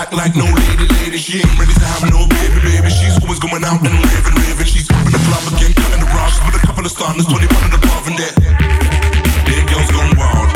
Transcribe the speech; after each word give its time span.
act 0.00 0.16
like 0.16 0.32
no 0.32 0.48
lady, 0.48 0.88
lady. 0.96 1.18
She 1.20 1.44
ain't 1.44 1.56
ready 1.60 1.76
to 1.76 1.84
have 1.84 2.08
no 2.08 2.24
baby, 2.24 2.58
baby. 2.64 2.88
She's 2.88 3.20
always 3.20 3.36
going 3.36 3.60
out 3.60 3.84
and 3.84 3.92
living, 3.92 4.36
living. 4.48 4.64
She's 4.64 4.88
up 4.88 5.04
in 5.04 5.12
the 5.12 5.20
club 5.28 5.44
again, 5.52 5.76
cutting 5.76 6.00
the 6.00 6.08
rocks 6.16 6.40
with 6.40 6.56
a 6.56 6.62
couple 6.64 6.84
of 6.88 6.92
stunners, 6.92 7.28
21 7.28 7.44
and 7.68 7.74
above, 7.76 8.04
and 8.08 8.16
that. 8.16 8.34
Their 9.44 9.62
girls 9.68 9.90
gone 9.92 10.12
wild. 10.16 10.48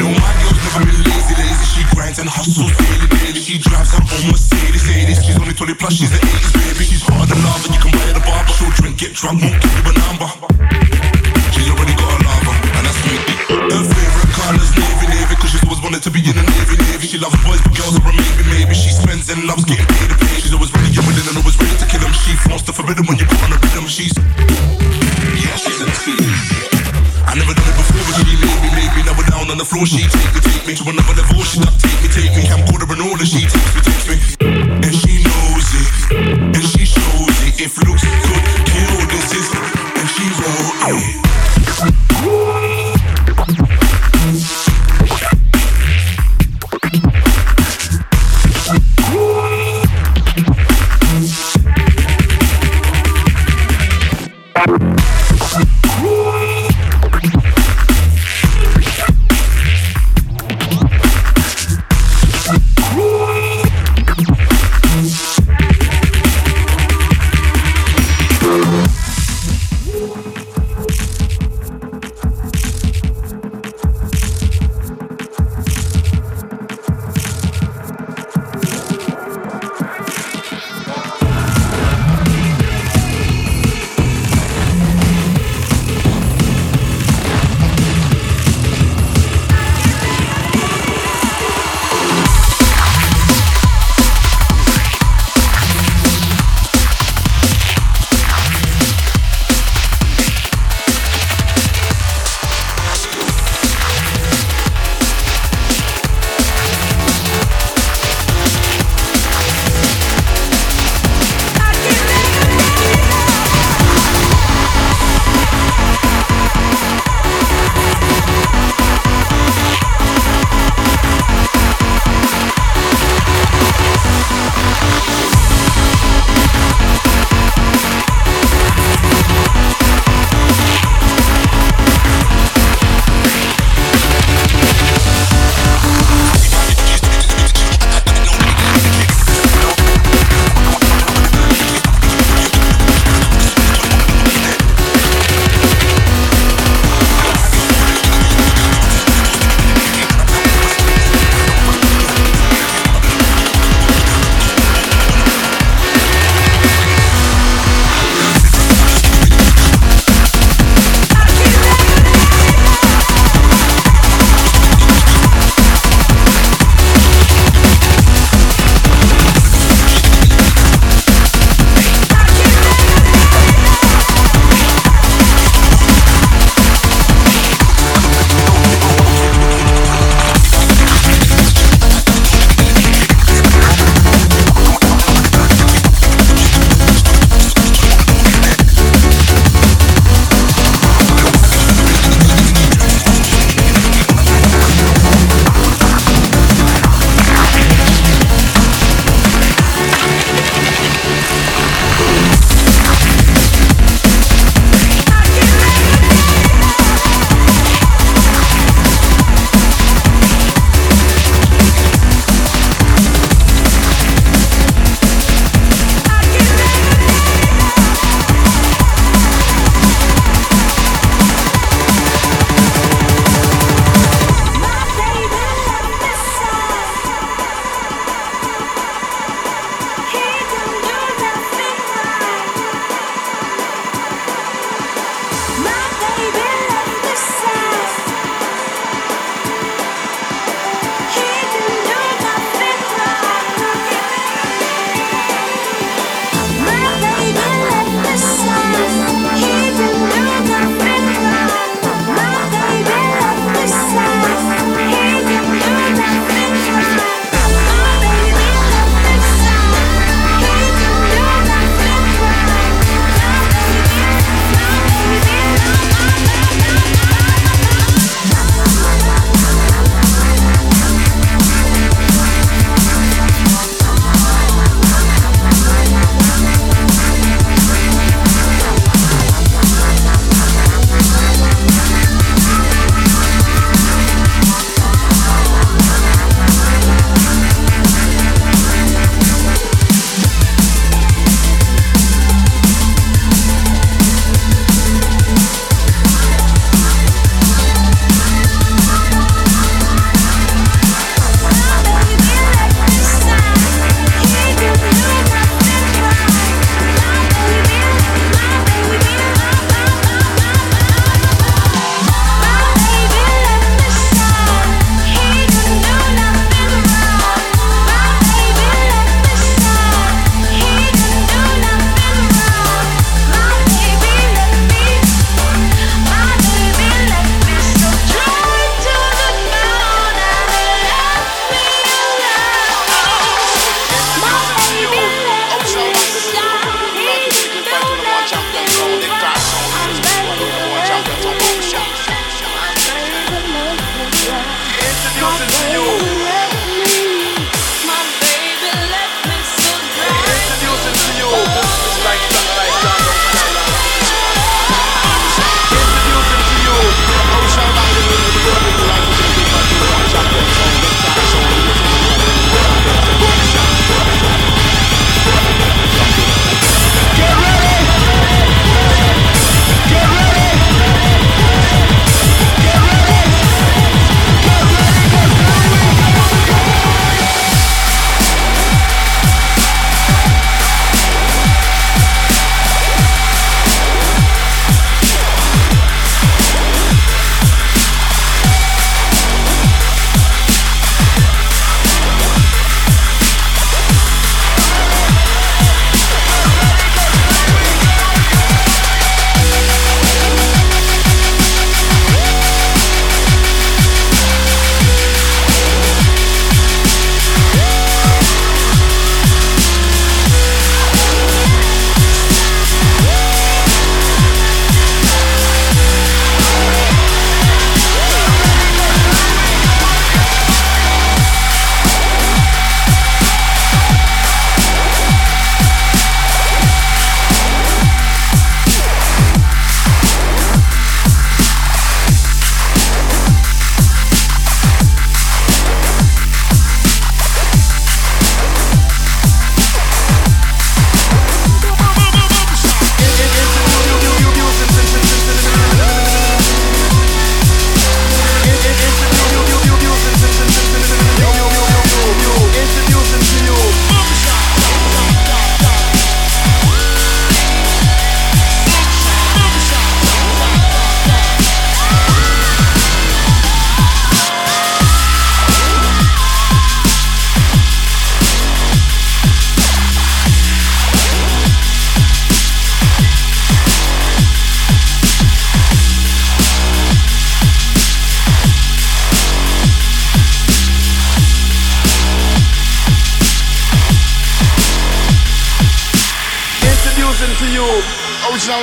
No, 0.00 0.08
my 0.08 0.32
girl's 0.40 0.60
never 0.64 0.80
been 0.88 1.00
lazy, 1.04 1.34
lazy. 1.36 1.64
She 1.76 1.82
grinds 1.92 2.18
and 2.24 2.28
hustles 2.28 2.72
daily, 2.72 3.08
daily. 3.12 3.36
She 3.36 3.60
drives 3.60 3.92
her 3.92 4.00
own 4.00 4.24
Mercedes, 4.32 4.88
80s. 4.88 5.20
She's 5.20 5.36
only 5.36 5.52
20 5.52 5.74
plus, 5.76 5.92
she's 5.92 6.12
an 6.16 6.24
80s 6.24 6.52
baby. 6.56 6.84
She's 6.88 7.04
hard 7.04 7.28
to 7.28 7.36
love, 7.44 7.60
and 7.68 7.72
you 7.76 7.80
can 7.84 7.92
buy 7.92 8.06
her 8.08 8.16
the 8.16 8.24
bar, 8.24 8.40
but 8.48 8.54
she'll 8.56 8.72
drink, 8.80 8.96
get 8.96 9.12
drunk, 9.12 9.44
won't 9.44 9.60
give 9.60 9.76
you 9.76 9.84
banana. 9.84 10.11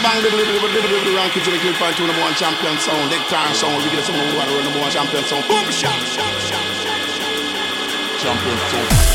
Ranking 0.02 1.44
to 1.44 1.52
the 1.52 1.58
two 1.60 2.08
number 2.08 2.22
one 2.22 2.34
champion 2.36 2.78
sound. 2.78 3.12
Neck 3.12 3.28
time 3.28 3.54
sound, 3.54 3.84
we 3.84 3.92
get 3.92 4.06
some 4.06 4.16
number 4.16 4.38
one, 4.38 4.48
number 4.64 4.80
one 4.80 4.90
champion 4.90 5.24
sound. 5.26 5.46
Boom, 5.48 5.70
shot, 5.70 5.92
shot, 6.08 6.42
shot, 6.42 6.64
shot. 6.80 8.20
Champion 8.22 8.58
sound. 8.72 9.09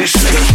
Perspective. 0.00 0.49